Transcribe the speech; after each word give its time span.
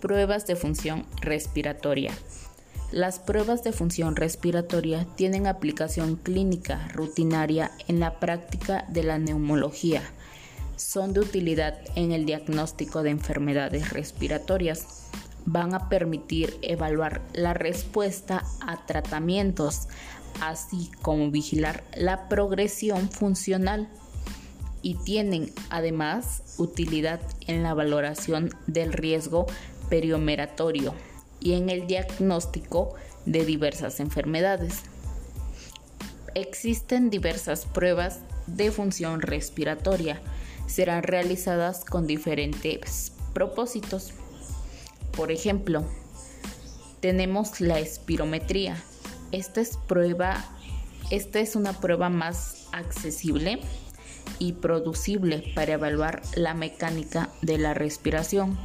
Pruebas 0.00 0.46
de 0.46 0.56
función 0.56 1.06
respiratoria. 1.22 2.12
Las 2.92 3.18
pruebas 3.18 3.64
de 3.64 3.72
función 3.72 4.14
respiratoria 4.14 5.06
tienen 5.16 5.46
aplicación 5.46 6.16
clínica 6.16 6.88
rutinaria 6.92 7.70
en 7.88 7.98
la 7.98 8.20
práctica 8.20 8.84
de 8.88 9.02
la 9.02 9.18
neumología. 9.18 10.02
Son 10.76 11.14
de 11.14 11.20
utilidad 11.20 11.78
en 11.94 12.12
el 12.12 12.26
diagnóstico 12.26 13.02
de 13.02 13.10
enfermedades 13.10 13.90
respiratorias. 13.90 15.08
Van 15.46 15.74
a 15.74 15.88
permitir 15.88 16.58
evaluar 16.60 17.22
la 17.32 17.54
respuesta 17.54 18.44
a 18.60 18.84
tratamientos, 18.84 19.88
así 20.42 20.90
como 21.00 21.30
vigilar 21.30 21.82
la 21.96 22.28
progresión 22.28 23.08
funcional 23.10 23.88
y 24.82 24.94
tienen 24.94 25.52
además 25.70 26.42
utilidad 26.58 27.20
en 27.48 27.62
la 27.64 27.74
valoración 27.74 28.50
del 28.68 28.92
riesgo 28.92 29.46
periomeratorio 29.88 30.94
y 31.40 31.54
en 31.54 31.70
el 31.70 31.86
diagnóstico 31.86 32.94
de 33.24 33.44
diversas 33.44 34.00
enfermedades. 34.00 34.82
Existen 36.34 37.10
diversas 37.10 37.66
pruebas 37.66 38.20
de 38.46 38.70
función 38.70 39.22
respiratoria. 39.22 40.20
Serán 40.66 41.02
realizadas 41.02 41.84
con 41.84 42.06
diferentes 42.06 43.12
propósitos. 43.32 44.12
Por 45.16 45.32
ejemplo, 45.32 45.84
tenemos 47.00 47.60
la 47.60 47.78
espirometría. 47.78 48.76
Esta 49.32 49.60
es 49.60 49.76
prueba 49.76 50.44
esta 51.10 51.38
es 51.38 51.54
una 51.54 51.72
prueba 51.72 52.08
más 52.08 52.66
accesible 52.72 53.60
y 54.40 54.54
producible 54.54 55.52
para 55.54 55.74
evaluar 55.74 56.20
la 56.34 56.52
mecánica 56.52 57.30
de 57.42 57.58
la 57.58 57.74
respiración. 57.74 58.58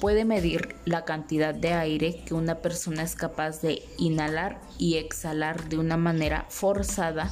Puede 0.00 0.24
medir 0.24 0.76
la 0.84 1.04
cantidad 1.04 1.54
de 1.54 1.72
aire 1.72 2.22
que 2.26 2.34
una 2.34 2.56
persona 2.56 3.02
es 3.02 3.14
capaz 3.14 3.60
de 3.62 3.82
inhalar 3.96 4.60
y 4.78 4.96
exhalar 4.96 5.68
de 5.68 5.78
una 5.78 5.96
manera 5.96 6.46
forzada 6.48 7.30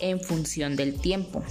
en 0.00 0.20
función 0.20 0.76
del 0.76 1.00
tiempo 1.00 1.42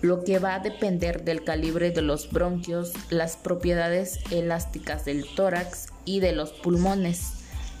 lo 0.00 0.22
que 0.24 0.38
va 0.38 0.54
a 0.54 0.60
depender 0.60 1.24
del 1.24 1.44
calibre 1.44 1.90
de 1.90 2.02
los 2.02 2.30
bronquios, 2.30 2.92
las 3.10 3.36
propiedades 3.36 4.20
elásticas 4.30 5.04
del 5.04 5.24
tórax 5.34 5.88
y 6.04 6.20
de 6.20 6.32
los 6.32 6.52
pulmones, 6.52 7.32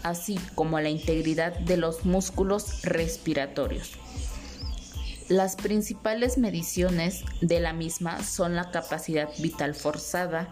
así 0.02 0.38
como 0.54 0.80
la 0.80 0.88
integridad 0.88 1.56
de 1.58 1.76
los 1.76 2.04
músculos 2.04 2.82
respiratorios. 2.82 3.92
Las 5.28 5.56
principales 5.56 6.38
mediciones 6.38 7.22
de 7.42 7.60
la 7.60 7.72
misma 7.72 8.22
son 8.24 8.56
la 8.56 8.70
capacidad 8.70 9.28
vital 9.38 9.74
forzada, 9.74 10.48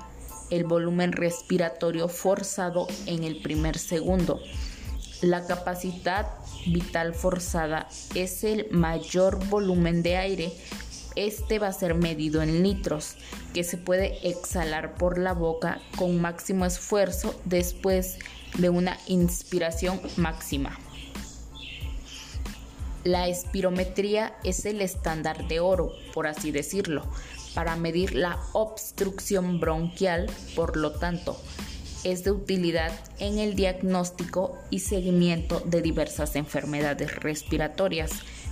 el 0.51 0.65
volumen 0.65 1.13
respiratorio 1.13 2.09
forzado 2.09 2.87
en 3.07 3.25
el 3.25 3.41
primer 3.43 3.79
segundo. 3.79 4.41
La 5.23 5.47
capacidad 5.47 6.27
vital 6.67 7.15
forzada 7.15 7.89
es 8.15 8.45
el 8.45 8.69
mayor 8.71 9.45
volumen 9.49 10.03
de 10.03 10.17
aire. 10.17 10.53
Este 11.15 11.59
va 11.59 11.69
a 11.69 11.73
ser 11.73 11.95
medido 11.95 12.43
en 12.43 12.63
litros, 12.63 13.17
que 13.55 13.65
se 13.65 13.79
puede 13.79 14.29
exhalar 14.29 14.97
por 14.97 15.19
la 15.19 15.33
boca 15.33 15.81
con 15.97 16.21
máximo 16.21 16.67
esfuerzo 16.67 17.35
después 17.45 18.19
de 18.59 18.69
una 18.69 18.99
inspiración 19.07 20.01
máxima. 20.17 20.79
La 23.05 23.29
espirometría 23.29 24.37
es 24.43 24.67
el 24.67 24.83
estándar 24.83 25.47
de 25.47 25.61
oro, 25.61 25.93
por 26.13 26.27
así 26.27 26.51
decirlo, 26.51 27.05
para 27.57 27.75
medir 27.75 28.15
la 28.15 28.39
obstrucción 28.53 29.61
bronquial, 29.61 30.31
por 30.55 30.77
lo 30.77 30.93
tanto, 30.93 31.41
es 32.05 32.23
de 32.23 32.31
utilidad 32.31 32.93
en 33.19 33.39
el 33.39 33.57
diagnóstico 33.57 34.59
y 34.69 34.81
seguimiento 34.81 35.61
de 35.61 35.81
diversas 35.81 36.37
enfermedades 36.37 37.17
respiratorias, 37.17 38.11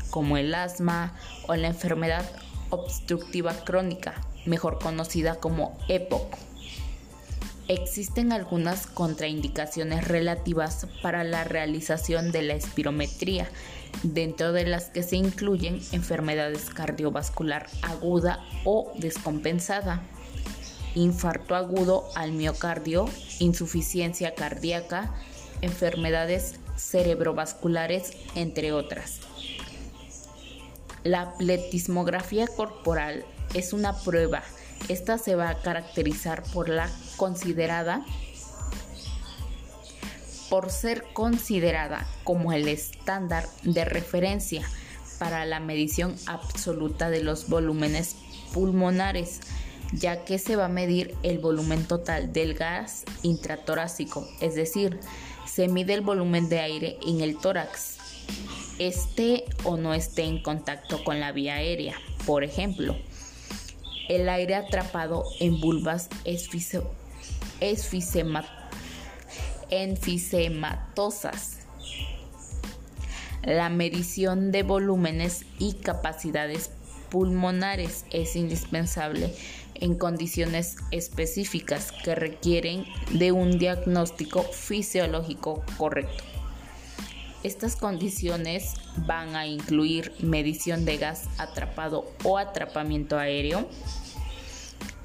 como 0.09 0.39
el 0.39 0.55
asma 0.55 1.15
o 1.47 1.55
la 1.55 1.69
enfermedad 1.69 2.25
obstructiva 2.71 3.53
crónica, 3.53 4.23
mejor 4.47 4.79
conocida 4.79 5.35
como 5.35 5.79
EPOC. 5.89 6.39
Existen 7.69 8.33
algunas 8.33 8.87
contraindicaciones 8.87 10.09
relativas 10.09 10.87
para 11.03 11.25
la 11.25 11.45
realización 11.45 12.33
de 12.33 12.41
la 12.41 12.55
espirometría, 12.55 13.51
dentro 14.03 14.53
de 14.53 14.67
las 14.67 14.87
que 14.87 15.03
se 15.03 15.17
incluyen 15.17 15.81
enfermedades 15.93 16.71
cardiovascular 16.71 17.67
aguda 17.83 18.41
o 18.65 18.93
descompensada, 18.99 20.03
infarto 20.95 21.55
agudo 21.55 22.05
al 22.15 22.33
miocardio, 22.33 23.09
insuficiencia 23.39 24.35
cardíaca, 24.35 25.15
enfermedades 25.63 26.57
cerebrovasculares, 26.77 28.13
entre 28.35 28.73
otras. 28.73 29.21
La 31.03 31.37
pletismografía 31.37 32.47
corporal 32.47 33.25
es 33.53 33.73
una 33.73 33.97
prueba. 33.99 34.43
Esta 34.89 35.19
se 35.19 35.35
va 35.35 35.51
a 35.51 35.61
caracterizar 35.61 36.43
por 36.53 36.69
la 36.69 36.91
considerada 37.17 38.05
por 40.55 40.71
ser 40.71 41.03
considerada 41.13 42.07
como 42.23 42.53
el 42.53 42.69
estándar 42.69 43.49
de 43.65 43.85
referencia 43.85 44.63
para 45.19 45.45
la 45.47 45.59
medición 45.59 46.15
absoluta 46.27 47.11
de 47.11 47.25
los 47.25 47.49
volúmenes 47.49 48.15
pulmonares, 48.53 49.41
ya 49.93 50.25
que 50.25 50.39
se 50.39 50.55
va 50.55 50.67
a 50.67 50.69
medir 50.69 51.17
el 51.25 51.41
volumen 51.41 51.85
total 51.85 52.33
del 52.33 52.55
gas 52.55 53.03
intratorácico, 53.25 54.29
es 54.41 54.55
decir, 54.55 55.01
se 55.45 55.67
mide 55.67 55.95
el 55.95 56.03
volumen 56.03 56.49
de 56.49 56.61
aire 56.61 56.99
en 57.05 57.21
el 57.21 57.37
tórax, 57.37 57.97
esté 58.79 59.47
o 59.65 59.77
no 59.77 59.93
esté 59.93 60.23
en 60.23 60.41
contacto 60.41 61.03
con 61.03 61.19
la 61.19 61.33
vía 61.33 61.55
aérea. 61.55 61.97
Por 62.27 62.45
ejemplo, 62.45 62.97
el 64.09 64.29
aire 64.29 64.55
atrapado 64.55 65.25
en 65.41 65.61
vulvas 65.61 66.11
enfisematosas. 69.71 71.59
La 73.43 73.69
medición 73.69 74.53
de 74.53 74.63
volúmenes 74.63 75.45
y 75.59 75.75
capacidades 75.75 76.71
pulmonares 77.11 78.07
es 78.11 78.37
indispensable 78.37 79.35
en 79.75 79.97
condiciones 79.97 80.77
específicas 80.91 81.93
que 81.93 82.15
requieren 82.15 82.85
de 83.13 83.33
un 83.33 83.59
diagnóstico 83.59 84.43
fisiológico 84.43 85.65
correcto. 85.77 86.25
Estas 87.43 87.77
condiciones 87.77 88.73
van 89.07 89.37
a 89.37 89.47
incluir 89.47 90.13
medición 90.21 90.87
de 90.87 90.97
gas 90.97 91.29
atrapado 91.37 92.11
o 92.25 92.39
atrapamiento 92.39 93.19
aéreo, 93.19 93.69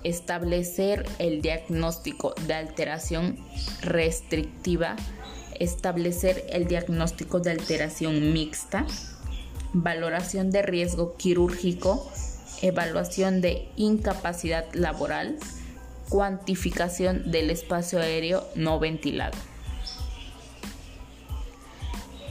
establecer 0.04 1.06
el 1.20 1.42
diagnóstico 1.42 2.34
de 2.48 2.54
alteración 2.54 3.38
restrictiva, 3.82 4.96
establecer 5.60 6.46
el 6.50 6.68
diagnóstico 6.68 7.40
de 7.40 7.52
alteración 7.52 8.34
mixta, 8.34 8.86
valoración 9.74 10.52
de 10.52 10.62
riesgo 10.62 11.16
quirúrgico, 11.18 12.10
evaluación 12.62 13.42
de 13.42 13.70
incapacidad 13.76 14.66
laboral, 14.74 15.38
cuantificación 16.10 17.32
del 17.32 17.50
espacio 17.52 18.00
aéreo 18.00 18.44
no 18.56 18.80
ventilado. 18.80 19.38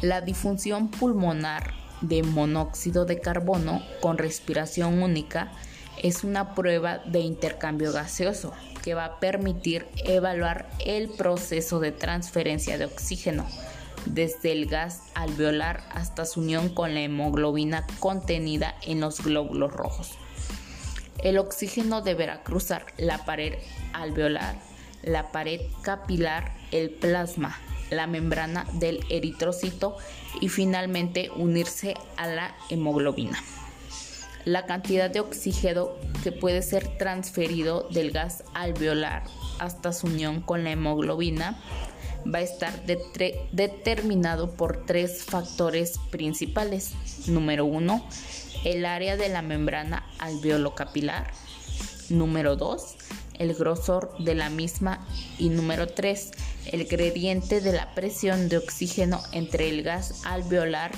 La 0.02 0.20
difusión 0.20 0.90
pulmonar 0.90 1.74
de 2.00 2.22
monóxido 2.22 3.04
de 3.04 3.20
carbono 3.20 3.82
con 4.00 4.18
respiración 4.18 5.02
única 5.02 5.52
es 6.02 6.24
una 6.24 6.54
prueba 6.54 6.98
de 6.98 7.20
intercambio 7.20 7.92
gaseoso 7.92 8.52
que 8.82 8.94
va 8.94 9.04
a 9.04 9.20
permitir 9.20 9.86
evaluar 10.04 10.68
el 10.84 11.08
proceso 11.08 11.80
de 11.80 11.92
transferencia 11.92 12.78
de 12.78 12.84
oxígeno 12.86 13.46
desde 14.06 14.52
el 14.52 14.66
gas 14.66 15.02
alveolar 15.14 15.82
hasta 15.90 16.24
su 16.24 16.40
unión 16.40 16.68
con 16.68 16.94
la 16.94 17.00
hemoglobina 17.00 17.86
contenida 17.98 18.74
en 18.82 19.00
los 19.00 19.22
glóbulos 19.22 19.72
rojos. 19.72 20.12
El 21.18 21.38
oxígeno 21.38 22.00
deberá 22.00 22.42
cruzar 22.42 22.86
la 22.96 23.24
pared 23.24 23.54
alveolar, 23.92 24.56
la 25.02 25.32
pared 25.32 25.60
capilar, 25.82 26.54
el 26.70 26.90
plasma, 26.90 27.58
la 27.90 28.06
membrana 28.06 28.66
del 28.74 29.04
eritrocito 29.10 29.96
y 30.40 30.48
finalmente 30.48 31.30
unirse 31.34 31.94
a 32.16 32.28
la 32.28 32.54
hemoglobina 32.70 33.42
la 34.48 34.64
cantidad 34.64 35.10
de 35.10 35.20
oxígeno 35.20 35.90
que 36.24 36.32
puede 36.32 36.62
ser 36.62 36.96
transferido 36.96 37.86
del 37.90 38.12
gas 38.12 38.44
alveolar 38.54 39.24
hasta 39.58 39.92
su 39.92 40.06
unión 40.06 40.40
con 40.40 40.64
la 40.64 40.70
hemoglobina 40.70 41.60
va 42.26 42.38
a 42.38 42.42
estar 42.42 42.72
determinado 42.86 44.50
por 44.52 44.86
tres 44.86 45.22
factores 45.24 45.98
principales. 46.10 46.92
Número 47.26 47.66
uno, 47.66 48.04
el 48.64 48.86
área 48.86 49.16
de 49.16 49.28
la 49.28 49.42
membrana 49.42 50.06
alveolo-capilar. 50.18 51.30
Número 52.08 52.56
dos, 52.56 52.96
el 53.38 53.54
grosor 53.54 54.16
de 54.18 54.34
la 54.34 54.48
misma 54.48 55.06
y 55.38 55.50
número 55.50 55.88
3, 55.88 56.30
el 56.72 56.86
gradiente 56.86 57.60
de 57.60 57.72
la 57.72 57.94
presión 57.94 58.48
de 58.48 58.56
oxígeno 58.56 59.22
entre 59.32 59.68
el 59.68 59.82
gas 59.82 60.22
alveolar 60.24 60.90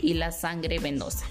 y 0.00 0.14
la 0.14 0.30
sangre 0.30 0.78
venosa. 0.78 1.26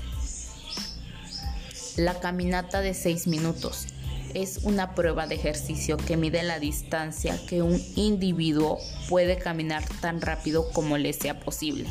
La 2.01 2.19
caminata 2.19 2.81
de 2.81 2.95
6 2.95 3.27
minutos 3.27 3.85
es 4.33 4.61
una 4.63 4.95
prueba 4.95 5.27
de 5.27 5.35
ejercicio 5.35 5.97
que 5.97 6.17
mide 6.17 6.41
la 6.41 6.59
distancia 6.59 7.39
que 7.45 7.61
un 7.61 7.79
individuo 7.95 8.79
puede 9.07 9.37
caminar 9.37 9.83
tan 9.99 10.19
rápido 10.19 10.67
como 10.71 10.97
le 10.97 11.13
sea 11.13 11.39
posible. 11.39 11.87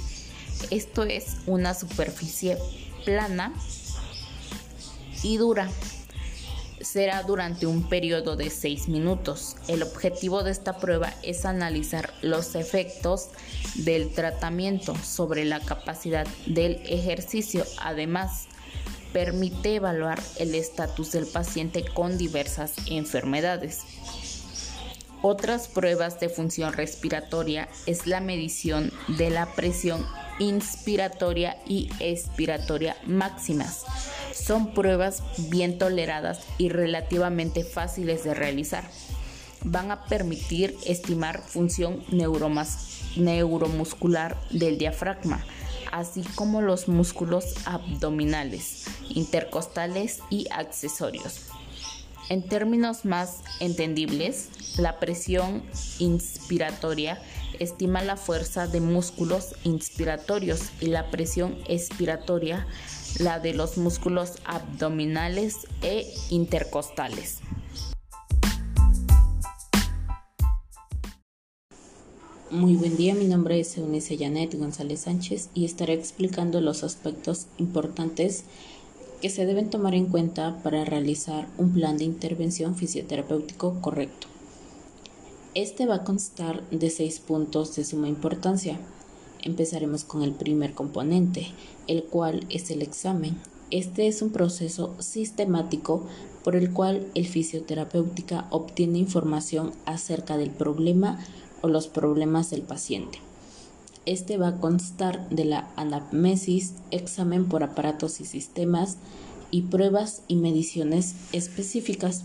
Esto 0.70 1.04
es 1.04 1.36
una 1.46 1.74
superficie 1.74 2.58
plana 3.04 3.54
y 5.22 5.36
dura. 5.36 5.70
Será 6.80 7.22
durante 7.22 7.66
un 7.66 7.88
periodo 7.88 8.34
de 8.34 8.50
6 8.50 8.88
minutos. 8.88 9.54
El 9.68 9.84
objetivo 9.84 10.42
de 10.42 10.50
esta 10.50 10.78
prueba 10.78 11.14
es 11.22 11.44
analizar 11.44 12.12
los 12.20 12.56
efectos 12.56 13.28
del 13.76 14.12
tratamiento 14.12 14.96
sobre 14.96 15.44
la 15.44 15.60
capacidad 15.60 16.26
del 16.46 16.82
ejercicio. 16.84 17.64
Además, 17.80 18.48
permite 19.12 19.76
evaluar 19.76 20.20
el 20.38 20.54
estatus 20.54 21.12
del 21.12 21.26
paciente 21.26 21.84
con 21.84 22.18
diversas 22.18 22.72
enfermedades. 22.86 23.80
Otras 25.22 25.68
pruebas 25.68 26.18
de 26.18 26.30
función 26.30 26.72
respiratoria 26.72 27.68
es 27.86 28.06
la 28.06 28.20
medición 28.20 28.90
de 29.18 29.28
la 29.30 29.54
presión 29.54 30.06
inspiratoria 30.38 31.58
y 31.66 31.90
expiratoria 32.00 32.96
máximas. 33.06 33.84
Son 34.32 34.72
pruebas 34.72 35.22
bien 35.50 35.76
toleradas 35.78 36.40
y 36.56 36.70
relativamente 36.70 37.64
fáciles 37.64 38.24
de 38.24 38.32
realizar. 38.32 38.84
Van 39.62 39.90
a 39.90 40.06
permitir 40.06 40.74
estimar 40.86 41.42
función 41.42 42.02
neuromuscular 43.16 44.38
del 44.50 44.78
diafragma, 44.78 45.44
así 45.92 46.22
como 46.34 46.60
los 46.62 46.88
músculos 46.88 47.54
abdominales, 47.66 48.86
intercostales 49.08 50.20
y 50.30 50.46
accesorios. 50.50 51.46
En 52.28 52.42
términos 52.42 53.04
más 53.04 53.40
entendibles, 53.58 54.48
la 54.78 55.00
presión 55.00 55.62
inspiratoria 55.98 57.20
estima 57.58 58.02
la 58.02 58.16
fuerza 58.16 58.66
de 58.66 58.80
músculos 58.80 59.56
inspiratorios 59.64 60.70
y 60.80 60.86
la 60.86 61.10
presión 61.10 61.58
expiratoria 61.66 62.66
la 63.18 63.40
de 63.40 63.54
los 63.54 63.76
músculos 63.76 64.34
abdominales 64.44 65.66
e 65.82 66.06
intercostales. 66.30 67.40
Muy 72.50 72.74
buen 72.74 72.96
día, 72.96 73.14
mi 73.14 73.26
nombre 73.26 73.60
es 73.60 73.78
Eunice 73.78 74.18
Janet 74.18 74.58
González 74.58 75.02
Sánchez 75.02 75.50
y 75.54 75.64
estaré 75.64 75.92
explicando 75.92 76.60
los 76.60 76.82
aspectos 76.82 77.46
importantes 77.58 78.42
que 79.22 79.30
se 79.30 79.46
deben 79.46 79.70
tomar 79.70 79.94
en 79.94 80.06
cuenta 80.06 80.60
para 80.64 80.84
realizar 80.84 81.46
un 81.58 81.72
plan 81.72 81.96
de 81.96 82.06
intervención 82.06 82.74
fisioterapéutico 82.74 83.80
correcto. 83.80 84.26
Este 85.54 85.86
va 85.86 85.96
a 85.96 86.04
constar 86.04 86.68
de 86.70 86.90
seis 86.90 87.20
puntos 87.20 87.76
de 87.76 87.84
suma 87.84 88.08
importancia. 88.08 88.80
Empezaremos 89.42 90.02
con 90.02 90.24
el 90.24 90.32
primer 90.32 90.74
componente, 90.74 91.46
el 91.86 92.02
cual 92.02 92.44
es 92.50 92.72
el 92.72 92.82
examen. 92.82 93.36
Este 93.70 94.08
es 94.08 94.22
un 94.22 94.30
proceso 94.30 94.96
sistemático 94.98 96.04
por 96.42 96.56
el 96.56 96.72
cual 96.72 97.06
el 97.14 97.26
fisioterapéutica 97.26 98.48
obtiene 98.50 98.98
información 98.98 99.70
acerca 99.84 100.36
del 100.36 100.50
problema 100.50 101.24
o 101.62 101.68
los 101.68 101.88
problemas 101.88 102.50
del 102.50 102.62
paciente. 102.62 103.18
Este 104.06 104.38
va 104.38 104.48
a 104.48 104.56
constar 104.56 105.28
de 105.28 105.44
la 105.44 105.70
anamnesis, 105.76 106.72
examen 106.90 107.46
por 107.46 107.62
aparatos 107.62 108.20
y 108.20 108.24
sistemas 108.24 108.96
y 109.50 109.62
pruebas 109.62 110.22
y 110.26 110.36
mediciones 110.36 111.14
específicas. 111.32 112.24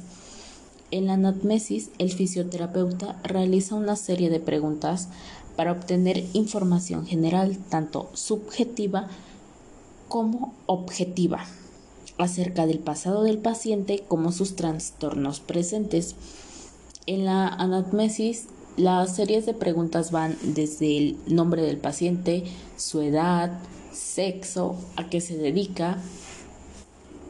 En 0.92 1.08
la 1.08 1.14
anamnesis, 1.14 1.90
el 1.98 2.12
fisioterapeuta 2.12 3.20
realiza 3.24 3.76
una 3.76 3.96
serie 3.96 4.30
de 4.30 4.40
preguntas 4.40 5.10
para 5.56 5.72
obtener 5.72 6.24
información 6.34 7.06
general, 7.06 7.58
tanto 7.70 8.10
subjetiva 8.14 9.08
como 10.08 10.54
objetiva, 10.68 11.46
acerca 12.18 12.66
del 12.66 12.80
pasado 12.80 13.24
del 13.24 13.40
paciente 13.40 14.04
como 14.08 14.32
sus 14.32 14.56
trastornos 14.56 15.40
presentes. 15.40 16.16
En 17.06 17.26
la 17.26 17.48
anamnesis 17.48 18.48
las 18.78 19.16
series 19.16 19.46
de 19.46 19.54
preguntas 19.54 20.12
van 20.12 20.38
desde 20.42 20.98
el 20.98 21.18
nombre 21.28 21.62
del 21.62 21.78
paciente, 21.78 22.44
su 22.76 23.02
edad, 23.02 23.60
sexo, 23.94 24.76
a 24.98 25.10
qué 25.10 25.22
se 25.22 25.38
dedica, 25.38 25.98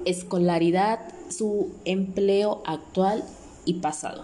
escolaridad, 0.06 1.00
su 1.30 1.72
empleo 1.86 2.64
actual 2.66 3.24
y 3.66 3.76
pasado. 3.76 4.24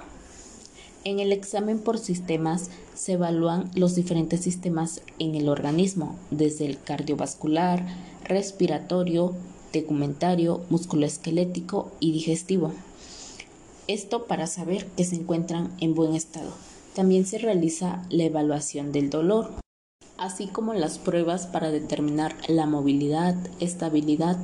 En 1.04 1.20
el 1.20 1.32
examen 1.32 1.80
por 1.80 2.00
sistemas 2.00 2.70
se 2.96 3.14
evalúan 3.14 3.70
los 3.76 3.96
diferentes 3.96 4.42
sistemas 4.42 5.02
en 5.20 5.36
el 5.36 5.50
organismo, 5.50 6.16
desde 6.30 6.66
el 6.66 6.82
cardiovascular, 6.82 7.86
respiratorio, 8.24 9.34
tegumentario, 9.72 10.62
musculoesquelético 10.70 11.92
y 12.00 12.12
digestivo. 12.12 12.72
Esto 13.88 14.26
para 14.26 14.46
saber 14.48 14.86
que 14.98 15.04
se 15.04 15.16
encuentran 15.16 15.72
en 15.80 15.96
buen 15.96 16.14
estado. 16.14 16.52
También 16.96 17.26
se 17.26 17.38
realiza 17.38 18.04
la 18.10 18.24
evaluación 18.24 18.92
del 18.92 19.10
dolor, 19.10 19.52
así 20.18 20.48
como 20.48 20.74
las 20.74 21.00
pruebas 21.00 21.48
para 21.48 21.72
determinar 21.72 22.36
la 22.48 22.66
movilidad, 22.66 23.36
estabilidad 23.60 24.38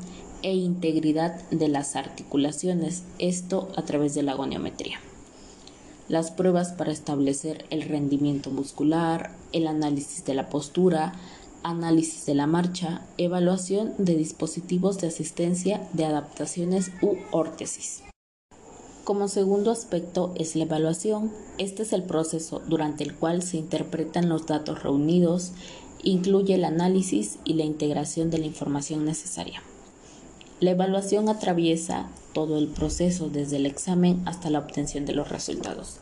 e 0.44 0.54
integridad 0.54 1.42
de 1.50 1.68
las 1.68 1.96
articulaciones, 1.96 3.04
esto 3.20 3.70
a 3.76 3.82
través 3.84 4.16
de 4.16 4.24
la 4.24 4.34
goniometría. 4.34 5.00
Las 6.08 6.32
pruebas 6.32 6.72
para 6.72 6.94
establecer 6.94 7.66
el 7.70 7.82
rendimiento 7.82 8.50
muscular, 8.50 9.32
el 9.52 9.68
análisis 9.68 10.24
de 10.24 10.36
la 10.36 10.48
postura, 10.48 11.14
análisis 11.64 12.26
de 12.26 12.36
la 12.36 12.48
marcha, 12.48 13.02
evaluación 13.18 13.94
de 13.98 14.16
dispositivos 14.16 15.00
de 15.00 15.08
asistencia 15.08 15.86
de 15.92 16.06
adaptaciones 16.06 16.92
u 17.02 17.18
órtesis. 17.32 18.07
Como 19.08 19.30
segundo 19.30 19.72
aspecto 19.72 20.34
es 20.36 20.58
la 20.58 20.66
evaluación. 20.66 21.32
Este 21.58 21.84
es 21.84 21.94
el 21.94 22.04
proceso 22.04 22.62
durante 22.68 23.06
el 23.06 23.16
cual 23.16 23.42
se 23.42 23.56
interpretan 23.56 24.28
los 24.28 24.48
datos 24.48 24.84
reunidos, 24.84 25.54
incluye 26.04 26.56
el 26.56 26.66
análisis 26.66 27.40
y 27.46 27.54
la 27.54 27.64
integración 27.64 28.30
de 28.30 28.40
la 28.40 28.48
información 28.48 29.06
necesaria. 29.06 29.64
La 30.60 30.72
evaluación 30.72 31.30
atraviesa 31.30 32.10
todo 32.34 32.58
el 32.58 32.68
proceso 32.68 33.30
desde 33.30 33.56
el 33.56 33.66
examen 33.66 34.22
hasta 34.26 34.50
la 34.50 34.60
obtención 34.60 35.06
de 35.06 35.14
los 35.14 35.30
resultados. 35.30 36.00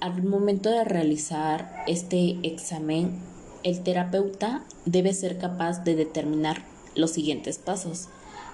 Al 0.00 0.22
momento 0.22 0.70
de 0.70 0.84
realizar 0.84 1.84
este 1.86 2.38
examen, 2.44 3.20
el 3.62 3.82
terapeuta 3.82 4.64
debe 4.86 5.12
ser 5.12 5.36
capaz 5.36 5.84
de 5.84 5.94
determinar 5.96 6.64
los 6.94 7.10
siguientes 7.10 7.58
pasos 7.58 8.08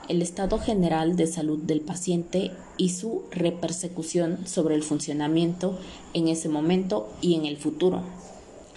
el 0.08 0.22
estado 0.22 0.58
general 0.58 1.16
de 1.16 1.26
salud 1.26 1.58
del 1.58 1.80
paciente 1.80 2.50
y 2.76 2.90
su 2.90 3.24
repersecución 3.30 4.46
sobre 4.46 4.74
el 4.74 4.82
funcionamiento 4.82 5.78
en 6.14 6.28
ese 6.28 6.48
momento 6.48 7.08
y 7.20 7.34
en 7.34 7.46
el 7.46 7.56
futuro. 7.56 8.02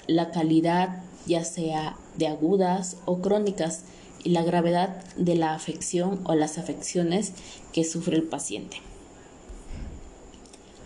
La 0.07 0.31
calidad, 0.31 1.03
ya 1.25 1.43
sea 1.43 1.97
de 2.17 2.27
agudas 2.27 2.97
o 3.05 3.19
crónicas, 3.19 3.83
y 4.23 4.29
la 4.29 4.43
gravedad 4.43 5.03
de 5.17 5.35
la 5.35 5.53
afección 5.53 6.19
o 6.23 6.33
las 6.33 6.57
afecciones 6.57 7.33
que 7.73 7.83
sufre 7.83 8.15
el 8.15 8.23
paciente 8.23 8.81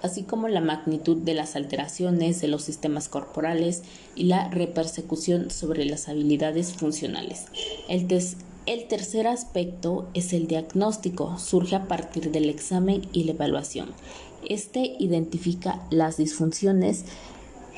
así 0.02 0.24
como 0.24 0.48
la 0.48 0.62
magnitud 0.62 1.18
de 1.18 1.34
las 1.34 1.56
alteraciones 1.56 2.42
de 2.42 2.48
los 2.48 2.64
sistemas 2.64 3.10
corporales 3.10 3.84
y 4.16 4.26
la 4.26 4.50
repersecución 4.50 5.52
sobre 5.52 5.86
las 5.86 6.08
habilidades 6.08 6.74
funcionales. 6.74 7.46
El, 7.88 8.08
el 8.70 8.88
tercer 8.88 9.26
aspecto 9.26 10.08
es 10.14 10.32
el 10.32 10.46
diagnóstico, 10.46 11.40
surge 11.40 11.76
a 11.76 11.88
partir 11.88 12.32
del 12.32 12.52
examen 12.52 13.02
y 13.12 13.24
la 13.24 13.32
evaluación. 13.32 13.90
Este 14.48 14.96
identifica 15.00 15.88
las 15.90 16.18
disfunciones 16.18 17.06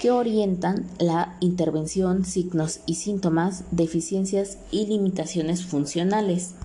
que 0.01 0.11
orientan 0.11 0.85
la 0.99 1.37
intervención, 1.39 2.25
signos 2.25 2.81
y 2.85 2.95
síntomas, 2.95 3.63
deficiencias 3.71 4.57
y 4.69 4.85
limitaciones 4.85 5.63
funcionales. 5.65 6.55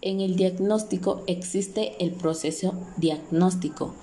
En 0.00 0.22
el 0.22 0.34
diagnóstico 0.36 1.22
existe 1.26 2.02
el 2.02 2.12
proceso 2.12 2.72
diagnóstico. 2.96 3.94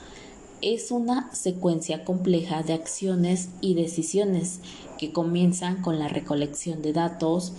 Es 0.62 0.92
una 0.92 1.34
secuencia 1.34 2.04
compleja 2.04 2.62
de 2.62 2.74
acciones 2.74 3.50
y 3.60 3.74
decisiones 3.74 4.60
que 5.00 5.12
comienzan 5.12 5.82
con 5.82 5.98
la 5.98 6.10
recolección 6.10 6.84
de 6.84 6.94
datos, 6.94 7.54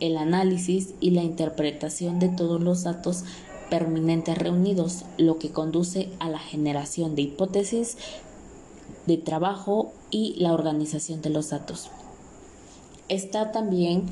el 0.00 0.16
análisis 0.16 0.94
y 1.00 1.10
la 1.10 1.22
interpretación 1.22 2.18
de 2.18 2.28
todos 2.28 2.60
los 2.60 2.84
datos 2.84 3.24
permanentes 3.70 4.38
reunidos, 4.38 5.04
lo 5.16 5.38
que 5.38 5.50
conduce 5.50 6.08
a 6.18 6.28
la 6.28 6.38
generación 6.38 7.14
de 7.14 7.22
hipótesis 7.22 7.96
de 9.06 9.16
trabajo 9.16 9.92
y 10.10 10.34
la 10.38 10.52
organización 10.52 11.22
de 11.22 11.30
los 11.30 11.50
datos. 11.50 11.90
Está 13.08 13.52
también 13.52 14.04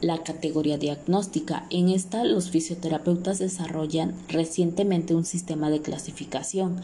la 0.00 0.22
categoría 0.22 0.76
diagnóstica. 0.76 1.66
En 1.70 1.88
esta 1.88 2.24
los 2.24 2.50
fisioterapeutas 2.50 3.38
desarrollan 3.38 4.14
recientemente 4.28 5.14
un 5.14 5.24
sistema 5.24 5.70
de 5.70 5.80
clasificación, 5.80 6.80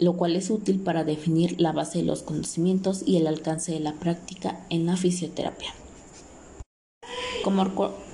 lo 0.00 0.16
cual 0.16 0.36
es 0.36 0.50
útil 0.50 0.80
para 0.80 1.04
definir 1.04 1.60
la 1.60 1.72
base 1.72 1.98
de 1.98 2.04
los 2.04 2.22
conocimientos 2.22 3.02
y 3.06 3.16
el 3.16 3.26
alcance 3.26 3.72
de 3.72 3.80
la 3.80 3.94
práctica 3.94 4.64
en 4.70 4.86
la 4.86 4.96
fisioterapia. 4.96 5.74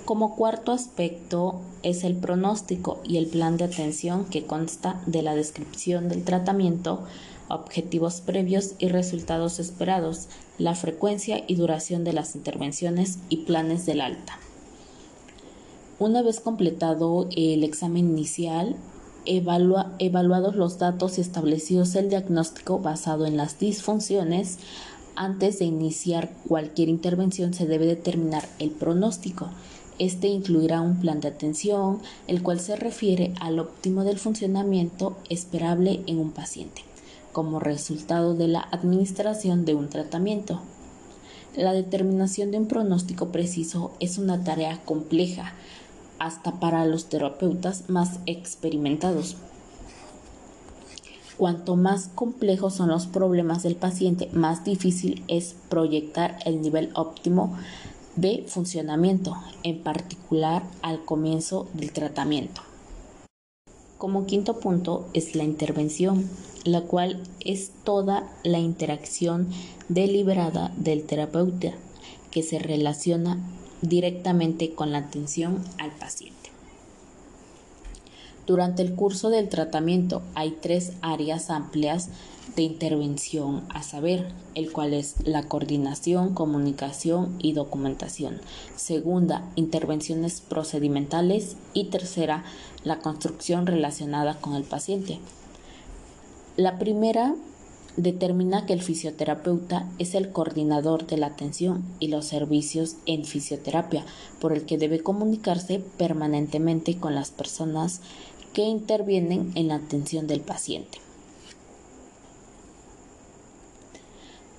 Como, 0.04 0.36
cuarto 0.36 0.72
aspecto 0.72 1.62
es 1.82 2.04
el 2.04 2.16
pronóstico 2.16 3.00
y 3.02 3.16
el 3.16 3.28
plan 3.28 3.56
de 3.56 3.64
atención 3.64 4.26
que 4.26 4.44
consta 4.44 5.00
de 5.06 5.22
la 5.22 5.34
descripción 5.34 6.10
del 6.10 6.22
tratamiento, 6.22 7.04
objetivos 7.48 8.20
previos 8.20 8.74
y 8.78 8.88
resultados 8.88 9.58
esperados, 9.58 10.28
la 10.58 10.74
frecuencia 10.74 11.42
y 11.46 11.54
duración 11.54 12.04
de 12.04 12.12
las 12.12 12.36
intervenciones 12.36 13.20
y 13.30 13.38
planes 13.38 13.86
del 13.86 14.02
alta. 14.02 14.38
Una 15.98 16.20
vez 16.20 16.40
completado 16.40 17.26
el 17.34 17.64
examen 17.64 18.10
inicial, 18.10 18.76
evaluados 19.24 20.56
los 20.56 20.78
datos 20.78 21.16
y 21.16 21.22
establecidos 21.22 21.94
el 21.94 22.10
diagnóstico 22.10 22.80
basado 22.80 23.24
en 23.24 23.38
las 23.38 23.58
disfunciones, 23.58 24.58
antes 25.16 25.59
de 25.59 25.64
iniciar 25.64 26.33
cualquier 26.49 26.88
intervención 26.88 27.54
se 27.54 27.66
debe 27.66 27.87
determinar 27.87 28.49
el 28.59 28.71
pronóstico. 28.71 29.49
Este 29.99 30.28
incluirá 30.28 30.81
un 30.81 31.00
plan 31.00 31.21
de 31.21 31.28
atención, 31.28 32.00
el 32.26 32.42
cual 32.42 32.61
se 32.61 32.76
refiere 32.76 33.35
al 33.40 33.59
óptimo 33.59 34.04
del 34.04 34.19
funcionamiento 34.19 35.16
esperable 35.28 36.02
en 36.07 36.19
un 36.19 36.33
paciente 36.33 36.83
como 37.33 37.61
resultado 37.61 38.35
de 38.35 38.49
la 38.49 38.61
administración 38.61 39.64
de 39.64 39.75
un 39.75 39.88
tratamiento. 39.88 40.61
La 41.57 41.73
determinación 41.73 42.50
de 42.50 42.59
un 42.59 42.66
pronóstico 42.66 43.28
preciso 43.28 43.92
es 44.00 44.19
una 44.19 44.45
tarea 44.45 44.81
compleja, 44.85 45.54
hasta 46.19 46.61
para 46.61 46.87
los 46.87 47.07
terapeutas 47.09 47.88
más 47.88 48.21
experimentados. 48.26 49.37
Cuanto 51.36 51.76
más 51.76 52.08
complejos 52.14 52.74
son 52.74 52.88
los 52.88 53.06
problemas 53.06 53.62
del 53.62 53.76
paciente, 53.76 54.28
más 54.32 54.64
difícil 54.64 55.24
es 55.28 55.54
proyectar 55.68 56.38
el 56.44 56.60
nivel 56.60 56.90
óptimo 56.94 57.56
de 58.16 58.44
funcionamiento, 58.46 59.36
en 59.62 59.82
particular 59.82 60.62
al 60.82 61.04
comienzo 61.04 61.68
del 61.72 61.92
tratamiento. 61.92 62.60
Como 63.96 64.26
quinto 64.26 64.60
punto 64.60 65.08
es 65.14 65.34
la 65.34 65.44
intervención, 65.44 66.28
la 66.64 66.82
cual 66.82 67.22
es 67.40 67.72
toda 67.84 68.28
la 68.44 68.58
interacción 68.58 69.48
deliberada 69.88 70.72
del 70.76 71.04
terapeuta 71.04 71.72
que 72.30 72.42
se 72.42 72.58
relaciona 72.58 73.38
directamente 73.80 74.74
con 74.74 74.92
la 74.92 74.98
atención 74.98 75.62
al 75.78 75.92
paciente. 75.92 76.41
Durante 78.46 78.82
el 78.82 78.94
curso 78.94 79.30
del 79.30 79.49
tratamiento 79.49 80.22
hay 80.34 80.58
tres 80.61 80.92
áreas 81.00 81.49
amplias 81.49 82.08
de 82.56 82.62
intervención 82.62 83.62
a 83.68 83.82
saber, 83.82 84.26
el 84.54 84.72
cual 84.72 84.94
es 84.94 85.14
la 85.25 85.44
coordinación, 85.44 86.34
comunicación 86.34 87.37
y 87.38 87.52
documentación. 87.52 88.40
Segunda, 88.76 89.49
intervenciones 89.54 90.40
procedimentales 90.40 91.56
y 91.72 91.84
tercera, 91.84 92.44
la 92.82 92.99
construcción 92.99 93.66
relacionada 93.66 94.34
con 94.34 94.54
el 94.54 94.64
paciente. 94.64 95.20
La 96.56 96.78
primera 96.78 97.34
determina 97.96 98.64
que 98.64 98.72
el 98.72 98.82
fisioterapeuta 98.82 99.87
es 99.99 100.14
el 100.14 100.32
coordinador 100.32 101.06
de 101.06 101.18
la 101.18 101.26
atención 101.26 101.84
y 102.00 102.08
los 102.08 102.26
servicios 102.26 102.96
en 103.06 103.25
fisioterapia, 103.25 104.04
por 104.40 104.52
el 104.52 104.64
que 104.64 104.78
debe 104.78 105.00
comunicarse 105.00 105.82
permanentemente 105.99 106.96
con 106.96 107.14
las 107.14 107.30
personas 107.30 108.00
que 108.52 108.62
intervienen 108.62 109.52
en 109.54 109.68
la 109.68 109.76
atención 109.76 110.26
del 110.26 110.40
paciente. 110.40 110.99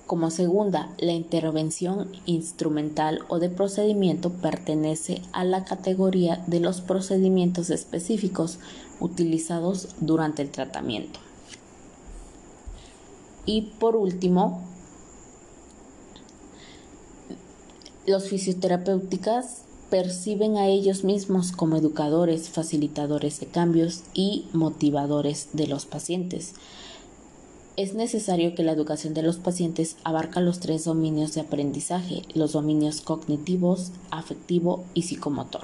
Como 0.06 0.30
segunda, 0.30 0.94
la 0.98 1.12
intervención 1.12 2.12
instrumental 2.26 3.20
o 3.28 3.38
de 3.38 3.48
procedimiento 3.48 4.30
pertenece 4.30 5.22
a 5.32 5.44
la 5.44 5.64
categoría 5.64 6.44
de 6.46 6.60
los 6.60 6.82
procedimientos 6.82 7.70
específicos 7.70 8.58
utilizados 9.00 9.88
durante 10.00 10.42
el 10.42 10.50
tratamiento. 10.50 11.20
Y 13.46 13.72
por 13.80 13.96
último, 13.96 14.62
los 18.06 18.28
fisioterapéuticas 18.28 19.62
perciben 19.90 20.56
a 20.56 20.66
ellos 20.66 21.04
mismos 21.04 21.52
como 21.52 21.76
educadores, 21.76 22.48
facilitadores 22.48 23.40
de 23.40 23.46
cambios 23.46 24.02
y 24.12 24.46
motivadores 24.52 25.48
de 25.52 25.66
los 25.66 25.86
pacientes. 25.86 26.54
Es 27.76 27.94
necesario 27.94 28.54
que 28.54 28.62
la 28.62 28.72
educación 28.72 29.14
de 29.14 29.22
los 29.22 29.36
pacientes 29.36 29.96
abarca 30.04 30.40
los 30.40 30.60
tres 30.60 30.84
dominios 30.84 31.34
de 31.34 31.40
aprendizaje, 31.40 32.22
los 32.32 32.52
dominios 32.52 33.00
cognitivos, 33.00 33.90
afectivo 34.10 34.84
y 34.94 35.02
psicomotor. 35.02 35.62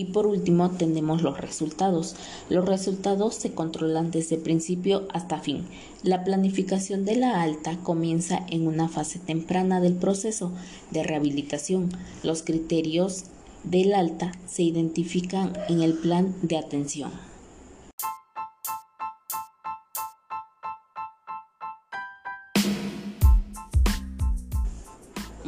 Y 0.00 0.06
por 0.06 0.26
último 0.26 0.70
tenemos 0.70 1.20
los 1.20 1.38
resultados. 1.38 2.16
Los 2.48 2.64
resultados 2.64 3.34
se 3.34 3.52
controlan 3.52 4.10
desde 4.10 4.38
principio 4.38 5.06
hasta 5.12 5.40
fin. 5.40 5.66
La 6.02 6.24
planificación 6.24 7.04
de 7.04 7.16
la 7.16 7.42
alta 7.42 7.76
comienza 7.82 8.46
en 8.48 8.66
una 8.66 8.88
fase 8.88 9.18
temprana 9.18 9.78
del 9.78 9.92
proceso 9.92 10.52
de 10.90 11.02
rehabilitación. 11.02 11.90
Los 12.22 12.42
criterios 12.42 13.24
del 13.62 13.92
alta 13.92 14.32
se 14.46 14.62
identifican 14.62 15.52
en 15.68 15.82
el 15.82 15.92
plan 15.92 16.34
de 16.40 16.56
atención. 16.56 17.29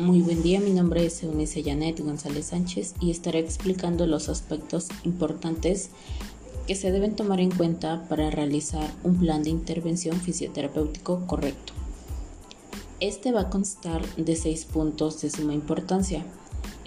Muy 0.02 0.20
buen 0.20 0.42
día, 0.42 0.58
mi 0.58 0.72
nombre 0.72 1.06
es 1.06 1.22
Eunice 1.22 1.62
Janet 1.62 2.00
González 2.00 2.46
Sánchez 2.46 2.94
y 2.98 3.12
estaré 3.12 3.38
explicando 3.38 4.04
los 4.04 4.28
aspectos 4.28 4.88
importantes 5.04 5.90
que 6.66 6.74
se 6.74 6.90
deben 6.90 7.14
tomar 7.14 7.38
en 7.38 7.52
cuenta 7.52 8.08
para 8.08 8.28
realizar 8.28 8.92
un 9.04 9.20
plan 9.20 9.44
de 9.44 9.50
intervención 9.50 10.20
fisioterapéutico 10.20 11.24
correcto. 11.28 11.72
Este 12.98 13.30
va 13.30 13.42
a 13.42 13.48
constar 13.48 14.04
de 14.16 14.34
seis 14.34 14.64
puntos 14.64 15.22
de 15.22 15.30
suma 15.30 15.54
importancia. 15.54 16.26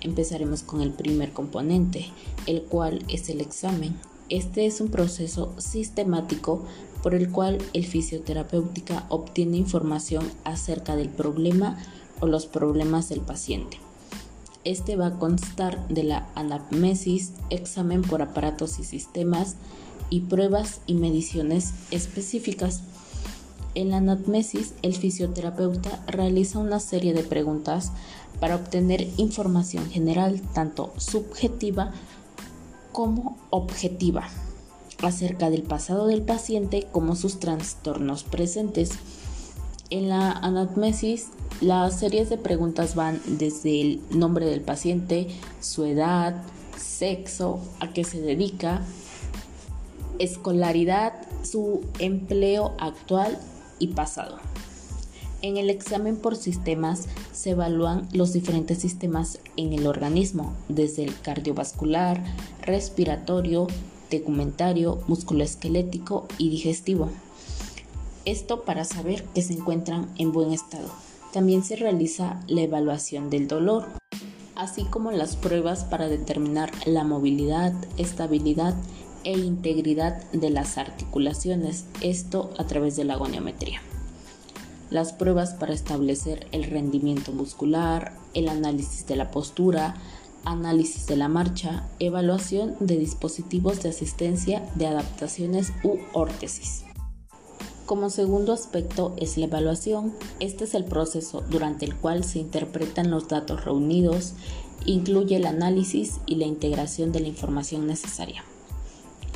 Empezaremos 0.02 0.64
con 0.64 0.82
el 0.82 0.92
primer 0.92 1.32
componente, 1.32 2.08
el 2.48 2.64
cual 2.64 3.06
es 3.08 3.30
el 3.30 3.40
examen. 3.40 3.96
Este 4.28 4.66
es 4.66 4.82
un 4.82 4.90
proceso 4.90 5.54
sistemático 5.58 6.66
por 7.02 7.16
el 7.16 7.32
cual 7.32 7.60
el 7.72 7.86
fisioterapéutica 7.86 9.06
obtiene 9.08 9.56
información 9.56 10.30
acerca 10.44 10.98
del 10.98 11.08
problema 11.08 11.78
o 12.20 12.28
los 12.28 12.46
problemas 12.46 13.10
del 13.10 13.22
paciente. 13.22 13.80
Este 14.64 14.96
va 14.96 15.08
a 15.08 15.20
constar 15.20 15.88
de 15.90 16.04
la 16.04 16.28
anamnesis, 16.34 17.34
examen 17.52 18.02
por 18.02 18.24
aparatos 18.24 18.80
y 18.80 18.84
sistemas 18.84 19.56
y 20.10 20.22
pruebas 20.22 20.82
y 20.88 20.96
mediciones 20.96 21.74
específicas. 21.92 22.82
En 23.76 23.92
la 23.92 23.98
anamnesis, 23.98 24.74
el 24.82 24.96
fisioterapeuta 24.96 26.04
realiza 26.08 26.60
una 26.60 26.80
serie 26.80 27.14
de 27.14 27.24
preguntas 27.24 27.92
para 28.40 28.56
obtener 28.56 29.08
información 29.18 29.90
general, 29.90 30.42
tanto 30.54 30.94
subjetiva 30.98 31.92
como 32.92 33.38
objetiva, 33.50 34.30
acerca 35.04 35.50
del 35.50 35.64
pasado 35.64 36.08
del 36.08 36.22
paciente 36.22 36.88
como 36.92 37.16
sus 37.16 37.40
trastornos 37.40 38.24
presentes. 38.24 38.92
En 39.90 40.10
la 40.10 40.32
anamnesis 40.32 41.28
las 41.62 42.00
series 42.00 42.30
de 42.30 42.38
preguntas 42.38 42.96
van 42.96 43.22
desde 43.26 43.82
el 43.82 44.02
nombre 44.10 44.46
del 44.46 44.62
paciente, 44.62 45.28
su 45.62 45.86
edad, 45.86 46.44
sexo, 46.78 47.60
a 47.80 47.94
qué 47.94 48.04
se 48.04 48.22
dedica, 48.22 48.82
escolaridad, 50.20 51.14
su 51.44 51.82
empleo 52.00 52.74
actual 52.80 53.40
y 53.80 53.88
pasado. 53.88 54.38
En 55.42 55.58
el 55.58 55.70
examen 55.70 56.18
por 56.18 56.36
sistemas 56.36 57.08
se 57.32 57.52
evalúan 57.52 58.08
los 58.12 58.34
diferentes 58.34 58.80
sistemas 58.80 59.40
en 59.58 59.74
el 59.74 59.86
organismo, 59.86 60.54
desde 60.70 61.04
el 61.04 61.20
cardiovascular, 61.22 62.24
respiratorio, 62.62 63.68
tegumentario, 64.10 65.04
musculoesquelético 65.08 66.28
y 66.38 66.50
digestivo. 66.50 67.10
Esto 68.26 68.64
para 68.64 68.86
saber 68.86 69.24
que 69.36 69.44
se 69.44 69.54
encuentran 69.54 70.10
en 70.18 70.32
buen 70.32 70.52
estado. 70.52 70.90
También 71.36 71.66
se 71.66 71.76
realiza 71.76 72.40
la 72.48 72.62
evaluación 72.62 73.30
del 73.30 73.50
dolor. 73.50 73.88
así 74.56 74.86
como 74.86 75.12
las 75.12 75.36
pruebas 75.36 75.84
para 75.84 76.08
determinar 76.08 76.72
la 76.86 77.04
movilidad, 77.04 77.74
estabilidad 77.98 78.74
e 79.26 79.38
integridad 79.38 80.24
de 80.32 80.50
las 80.50 80.78
articulaciones, 80.78 81.88
esto 82.00 82.52
a 82.58 82.64
través 82.64 82.96
de 82.96 83.04
la 83.04 83.18
goniometría. 83.18 83.82
Las 84.90 85.12
pruebas 85.12 85.56
para 85.56 85.74
establecer 85.74 86.48
el 86.54 86.64
rendimiento 86.64 87.34
muscular, 87.34 88.14
el 88.34 88.48
análisis 88.48 89.06
de 89.06 89.18
la 89.18 89.30
postura, 89.30 89.96
análisis 90.46 91.06
de 91.06 91.18
la 91.18 91.28
marcha, 91.28 91.86
evaluación 92.00 92.78
de 92.80 92.96
dispositivos 92.98 93.84
de 93.84 93.90
asistencia 93.90 94.64
de 94.76 94.88
adaptaciones 94.88 95.74
u 95.84 95.98
órtesis. 96.14 96.86
Como 97.86 98.10
segundo 98.10 98.52
aspecto 98.52 99.14
es 99.18 99.38
la 99.38 99.46
evaluación. 99.46 100.12
Este 100.40 100.64
es 100.64 100.74
el 100.74 100.86
proceso 100.86 101.44
durante 101.52 101.86
el 101.86 101.96
cual 101.96 102.24
se 102.24 102.40
interpretan 102.40 103.12
los 103.12 103.28
datos 103.28 103.64
reunidos, 103.64 104.34
incluye 104.88 105.36
el 105.36 105.46
análisis 105.46 106.16
y 106.26 106.36
la 106.36 106.46
integración 106.46 107.12
de 107.12 107.20
la 107.20 107.28
información 107.28 107.86
necesaria. 107.86 108.44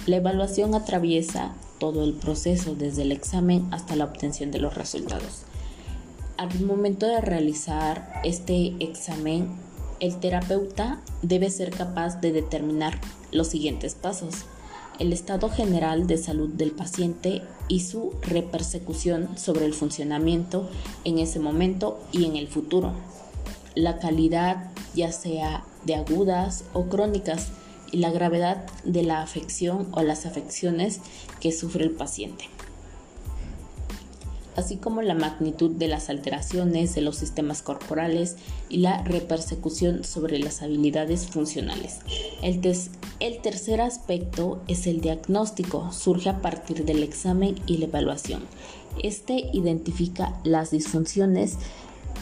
La 0.08 0.16
evaluación 0.16 0.74
atraviesa 0.74 1.54
todo 1.80 2.04
el 2.04 2.14
proceso 2.14 2.74
desde 2.74 3.04
el 3.04 3.12
examen 3.12 3.68
hasta 3.70 3.96
la 3.96 4.06
obtención 4.06 4.50
de 4.50 4.58
los 4.58 4.74
resultados. 4.74 5.44
Al 6.38 6.60
momento 6.62 7.06
de 7.06 7.22
realizar 7.22 8.20
este 8.24 8.74
examen, 8.80 9.50
el 10.00 10.20
terapeuta 10.20 11.02
debe 11.22 11.52
ser 11.52 11.70
capaz 11.70 12.20
de 12.20 12.32
determinar 12.32 13.00
los 13.32 13.48
siguientes 13.48 13.94
pasos 13.94 14.46
el 15.00 15.14
estado 15.14 15.50
general 15.50 16.08
de 16.08 16.18
salud 16.18 16.50
del 16.50 16.72
paciente 16.72 17.42
y 17.68 17.82
su 17.82 18.14
repersecución 18.22 19.38
sobre 19.38 19.66
el 19.66 19.74
funcionamiento 19.74 20.70
en 21.06 21.20
ese 21.20 21.40
momento 21.40 22.00
y 22.12 22.26
en 22.26 22.36
el 22.36 22.48
futuro. 22.48 22.94
La 23.76 23.98
calidad, 24.00 24.72
ya 24.94 25.12
sea 25.12 25.64
de 25.86 25.96
agudas 25.96 26.66
o 26.74 26.86
crónicas, 26.86 27.48
y 27.92 27.98
la 27.98 28.12
gravedad 28.12 28.66
de 28.84 29.02
la 29.02 29.24
afección 29.24 29.88
o 29.94 30.04
las 30.04 30.28
afecciones 30.28 31.00
que 31.40 31.52
sufre 31.52 31.84
el 31.84 31.92
paciente 31.92 32.46
así 34.60 34.78
como 34.78 35.02
la 35.02 35.16
magnitud 35.16 35.72
de 35.72 35.88
las 35.88 36.10
alteraciones 36.10 36.94
de 36.94 37.02
los 37.02 37.16
sistemas 37.16 37.62
corporales 37.62 38.36
y 38.70 38.78
la 38.78 39.04
repersecución 39.04 40.04
sobre 40.04 40.40
las 40.40 40.62
habilidades 40.62 41.28
funcionales. 41.28 42.00
El, 42.42 42.62
el 43.20 43.42
tercer 43.42 43.82
aspecto 43.82 44.62
es 44.68 44.86
el 44.88 45.02
diagnóstico, 45.02 45.92
surge 45.92 46.30
a 46.30 46.42
partir 46.42 46.86
del 46.86 47.02
examen 47.02 47.56
y 47.66 47.78
la 47.78 47.86
evaluación. 47.86 48.44
Este 49.02 49.50
identifica 49.54 50.40
las 50.44 50.72
disfunciones 50.72 51.58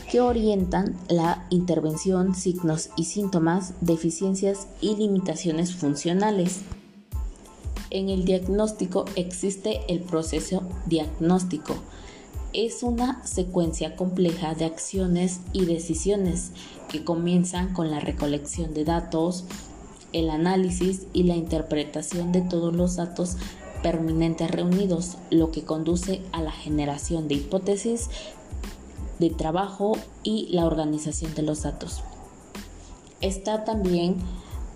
que 0.10 0.22
orientan 0.22 0.96
la 1.10 1.46
intervención, 1.50 2.34
signos 2.34 2.90
y 2.96 3.06
síntomas, 3.06 3.74
deficiencias 3.82 4.68
y 4.80 4.96
limitaciones 4.96 5.76
funcionales. 5.76 6.62
En 7.90 8.10
el 8.10 8.26
diagnóstico 8.26 9.06
existe 9.16 9.82
el 9.90 10.02
proceso 10.02 10.64
diagnóstico, 10.86 11.76
es 12.54 12.84
una 12.84 13.26
secuencia 13.26 13.96
compleja 13.96 14.56
de 14.56 14.66
acciones 14.66 15.42
y 15.54 15.66
decisiones 15.66 16.52
que 16.90 17.04
comienzan 17.04 17.74
con 17.74 17.92
la 17.92 18.00
recolección 18.00 18.74
de 18.74 18.86
datos, 18.86 19.46
el 20.14 20.30
análisis 20.30 21.04
y 21.14 21.24
la 21.24 21.36
interpretación 21.36 22.32
de 22.32 22.42
todos 22.42 22.74
los 22.74 22.96
datos 22.96 23.38
permanentes 23.84 24.50
reunidos, 24.50 25.18
lo 25.30 25.52
que 25.52 25.64
conduce 25.64 26.22
a 26.32 26.42
la 26.42 26.52
generación 26.52 27.28
de 27.28 27.36
hipótesis 27.36 28.10
de 29.20 29.30
trabajo 29.30 29.98
y 30.24 30.48
la 30.52 30.66
organización 30.66 31.34
de 31.36 31.42
los 31.42 31.64
datos. 31.64 32.02
Está 33.22 33.64
también 33.66 34.18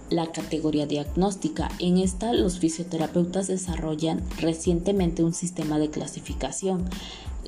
la 0.10 0.32
categoría 0.32 0.88
diagnóstica. 0.88 1.70
En 1.80 1.98
esta 1.98 2.34
los 2.34 2.60
fisioterapeutas 2.60 3.48
desarrollan 3.48 4.24
recientemente 4.40 5.24
un 5.24 5.34
sistema 5.34 5.80
de 5.80 5.90
clasificación 5.90 6.90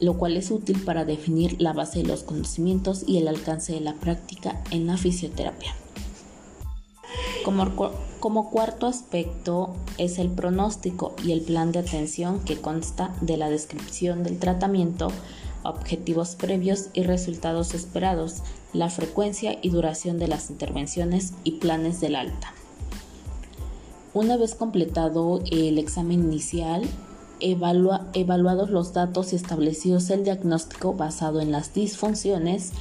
lo 0.03 0.17
cual 0.17 0.35
es 0.35 0.51
útil 0.51 0.81
para 0.83 1.05
definir 1.05 1.61
la 1.61 1.71
base 1.71 1.99
de 1.99 2.07
los 2.07 2.23
conocimientos 2.23 3.03
y 3.07 3.17
el 3.17 3.27
alcance 3.29 3.71
de 3.71 3.79
la 3.79 3.93
práctica 3.93 4.61
en 4.69 4.85
la 4.85 4.97
fisioterapia. 4.97 5.73
Como, 7.43 8.49
cuarto 8.49 8.87
aspecto 8.87 9.73
es 9.97 10.19
el 10.19 10.29
pronóstico 10.29 11.13
y 11.23 11.31
el 11.31 11.41
plan 11.41 11.71
de 11.71 11.79
atención 11.79 12.39
que 12.41 12.59
consta 12.59 13.15
de 13.21 13.37
la 13.37 13.49
descripción 13.49 14.23
del 14.23 14.39
tratamiento, 14.39 15.09
objetivos 15.63 16.35
previos 16.35 16.87
y 16.93 17.03
resultados 17.03 17.73
esperados, 17.73 18.43
la 18.73 18.89
frecuencia 18.89 19.57
y 19.61 19.69
duración 19.69 20.19
de 20.19 20.27
las 20.27 20.49
intervenciones 20.49 21.33
y 21.43 21.53
planes 21.53 22.01
del 22.01 22.15
alta. 22.15 22.53
Una 24.13 24.37
vez 24.37 24.55
completado 24.55 25.41
el 25.49 25.77
examen 25.77 26.23
inicial, 26.23 26.83
evaluados 27.43 28.69
los 28.69 28.93
datos 28.93 29.33
y 29.33 29.35
establecidos 29.35 30.09
el 30.09 30.23
diagnóstico 30.23 30.93
basado 30.93 31.41
en 31.41 31.51
las 31.51 31.73
disfunciones, 31.73 32.71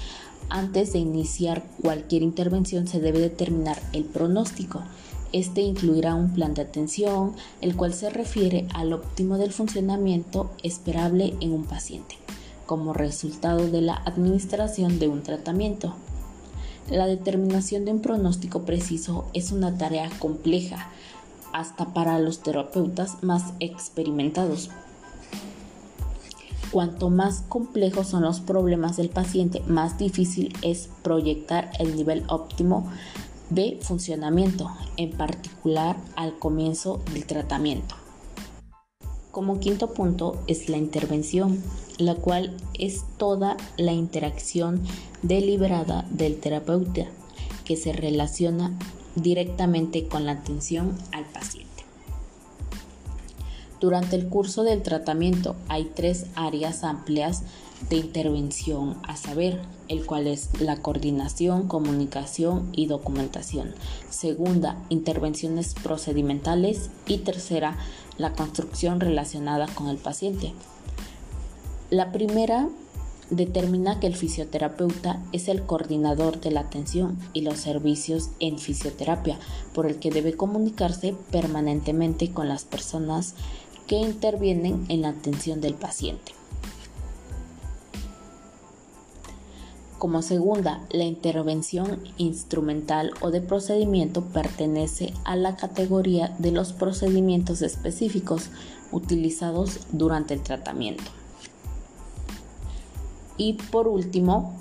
antes 0.49 0.93
de 0.93 0.99
iniciar 0.99 1.65
cualquier 1.83 2.23
intervención 2.23 2.87
se 2.87 3.01
debe 3.01 3.19
determinar 3.19 3.81
el 3.93 4.05
pronóstico. 4.05 4.83
Este 5.33 5.63
incluirá 5.63 6.15
un 6.15 6.35
plan 6.35 6.53
de 6.53 6.63
atención, 6.63 7.35
el 7.63 7.75
cual 7.75 7.95
se 7.95 8.11
refiere 8.11 8.67
al 8.75 8.93
óptimo 8.93 9.39
del 9.39 9.53
funcionamiento 9.53 10.51
esperable 10.63 11.35
en 11.41 11.53
un 11.53 11.65
paciente, 11.65 12.17
como 12.67 12.93
resultado 12.93 13.67
de 13.67 13.81
la 13.81 13.95
administración 13.95 14.99
de 14.99 15.09
un 15.09 15.23
tratamiento. 15.23 15.95
La 16.91 17.07
determinación 17.07 17.87
de 17.87 17.93
un 17.93 18.03
pronóstico 18.03 18.63
preciso 18.63 19.25
es 19.33 19.53
una 19.53 19.79
tarea 19.79 20.11
compleja, 20.19 20.91
hasta 21.53 21.93
para 21.93 22.19
los 22.19 22.41
terapeutas 22.41 23.23
más 23.23 23.55
experimentados. 23.61 24.71
Cuanto 26.71 27.11
más 27.11 27.43
complejos 27.49 28.09
son 28.09 28.23
los 28.23 28.41
problemas 28.41 28.97
del 28.97 29.11
paciente, 29.11 29.61
más 29.67 29.99
difícil 29.99 30.57
es 30.63 30.89
proyectar 31.03 31.71
el 31.79 31.95
nivel 31.95 32.25
óptimo 32.29 32.89
de 33.51 33.79
funcionamiento, 33.83 34.71
en 34.97 35.11
particular 35.11 35.97
al 36.17 36.39
comienzo 36.39 37.03
del 37.13 37.27
tratamiento. 37.27 37.95
Como 39.31 39.61
quinto 39.61 39.93
punto 39.93 40.43
es 40.47 40.71
la 40.71 40.79
intervención, 40.79 41.63
la 41.99 42.15
cual 42.15 42.57
es 42.79 43.05
toda 43.19 43.57
la 43.77 43.93
interacción 43.93 44.83
deliberada 45.23 46.07
del 46.11 46.41
terapeuta 46.41 47.07
que 47.65 47.77
se 47.77 47.93
relaciona 47.93 48.73
directamente 49.15 50.09
con 50.09 50.27
la 50.27 50.33
atención 50.33 50.97
al 51.13 51.25
paciente. 51.25 51.73
Durante 53.81 54.15
el 54.15 54.29
curso 54.29 54.63
del 54.63 54.83
tratamiento 54.83 55.57
hay 55.69 55.91
tres 55.93 56.27
áreas 56.37 56.85
amplias 56.85 57.43
de 57.91 57.97
intervención 57.97 58.97
a 59.03 59.17
saber, 59.17 59.61
el 59.89 60.07
cual 60.07 60.29
es 60.29 60.61
la 60.61 60.77
coordinación, 60.77 61.67
comunicación 61.67 62.69
y 62.73 62.87
documentación. 62.87 63.75
Segunda, 64.09 64.77
intervenciones 64.89 65.75
procedimentales 65.75 66.91
y 67.09 67.19
tercera, 67.19 67.77
la 68.19 68.35
construcción 68.35 69.01
relacionada 69.01 69.67
con 69.67 69.89
el 69.89 69.97
paciente. 69.97 70.53
La 71.91 72.13
primera 72.13 72.69
determina 73.31 74.01
que 74.01 74.07
el 74.07 74.17
fisioterapeuta 74.17 75.23
es 75.33 75.49
el 75.49 75.63
coordinador 75.63 76.41
de 76.41 76.51
la 76.51 76.61
atención 76.61 77.19
y 77.33 77.43
los 77.43 77.59
servicios 77.59 78.31
en 78.41 78.59
fisioterapia, 78.59 79.39
por 79.75 79.87
el 79.87 79.97
que 79.97 80.11
debe 80.11 80.35
comunicarse 80.35 81.15
permanentemente 81.31 82.31
con 82.33 82.49
las 82.49 82.65
personas 82.65 83.35
que 83.87 83.97
intervienen 83.97 84.85
en 84.89 85.03
la 85.03 85.11
atención 85.11 85.61
del 85.61 85.75
paciente. 85.75 86.33
Como 90.03 90.21
segunda, 90.23 90.85
la 90.91 91.05
intervención 91.05 92.01
instrumental 92.17 93.13
o 93.21 93.31
de 93.31 93.41
procedimiento 93.41 94.25
pertenece 94.25 95.15
a 95.25 95.37
la 95.37 95.55
categoría 95.55 96.35
de 96.41 96.51
los 96.51 96.73
procedimientos 96.73 97.63
específicos 97.63 98.51
utilizados 98.91 99.79
durante 99.93 100.35
el 100.35 100.43
tratamiento. 100.43 101.05
Y 103.45 103.55
por 103.55 103.89
último, 103.89 104.55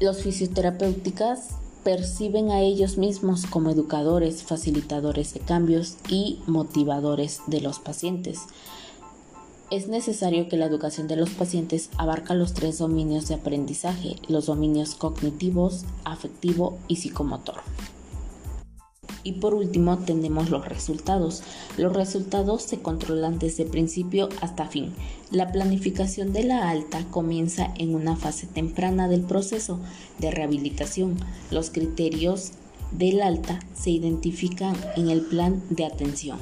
los 0.00 0.22
fisioterapéuticas 0.22 1.50
perciben 1.82 2.50
a 2.50 2.62
ellos 2.62 2.96
mismos 2.96 3.44
como 3.44 3.68
educadores, 3.68 4.42
facilitadores 4.42 5.34
de 5.34 5.40
cambios 5.40 5.98
y 6.08 6.40
motivadores 6.46 7.42
de 7.46 7.60
los 7.60 7.78
pacientes. 7.78 8.44
Es 9.70 9.86
necesario 9.86 10.48
que 10.48 10.56
la 10.56 10.64
educación 10.64 11.08
de 11.08 11.16
los 11.16 11.28
pacientes 11.28 11.90
abarca 11.98 12.32
los 12.32 12.54
tres 12.54 12.78
dominios 12.78 13.28
de 13.28 13.34
aprendizaje, 13.34 14.16
los 14.28 14.46
dominios 14.46 14.94
cognitivos, 14.94 15.84
afectivo 16.04 16.78
y 16.88 16.96
psicomotor. 16.96 17.56
Y 19.24 19.32
por 19.32 19.54
último 19.54 19.98
tenemos 19.98 20.50
los 20.50 20.68
resultados. 20.68 21.42
Los 21.76 21.94
resultados 21.94 22.62
se 22.62 22.80
controlan 22.80 23.38
desde 23.38 23.64
principio 23.64 24.28
hasta 24.40 24.66
fin. 24.66 24.92
La 25.30 25.50
planificación 25.50 26.32
de 26.32 26.44
la 26.44 26.68
alta 26.68 27.04
comienza 27.10 27.72
en 27.78 27.94
una 27.94 28.16
fase 28.16 28.46
temprana 28.46 29.08
del 29.08 29.22
proceso 29.22 29.80
de 30.18 30.30
rehabilitación. 30.30 31.16
Los 31.50 31.70
criterios 31.70 32.52
del 32.92 33.22
alta 33.22 33.58
se 33.74 33.90
identifican 33.90 34.76
en 34.96 35.08
el 35.08 35.22
plan 35.22 35.62
de 35.70 35.86
atención. 35.86 36.38